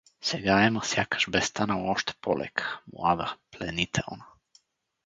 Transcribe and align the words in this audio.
Сега 0.27 0.55
Ема 0.65 0.83
сякаш 0.83 1.29
бе 1.29 1.41
станала 1.41 1.91
още 1.91 2.13
по-лека, 2.21 2.79
млада, 2.93 3.35
пленителна. 3.57 4.25